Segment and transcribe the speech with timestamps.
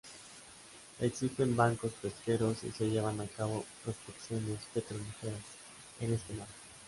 [0.99, 5.43] Existen bancos pesqueros y se llevan a cabo prospecciones petrolíferas
[5.99, 6.47] en este mar.